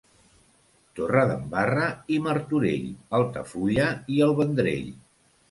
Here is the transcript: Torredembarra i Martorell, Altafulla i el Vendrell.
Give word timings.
Torredembarra 0.99 1.83
i 2.15 2.17
Martorell, 2.29 2.89
Altafulla 3.19 3.93
i 4.17 4.19
el 4.31 4.35
Vendrell. 4.43 4.91